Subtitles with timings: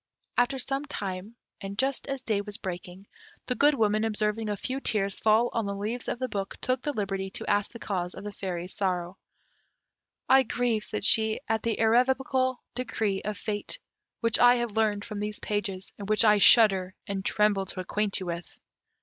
[0.35, 3.05] After some time, and just as day was breaking,
[3.45, 6.81] the Good Woman observing a few tears fall on the leaves of the book, took
[6.81, 9.19] the liberty to ask the cause of the Fairy's sorrow.
[10.27, 13.77] "I grieve," said she, "at the irrevocable decree of Fate,
[14.21, 18.19] which I have learned from these pages, and which I shudder and tremble to acquaint
[18.21, 18.57] you with."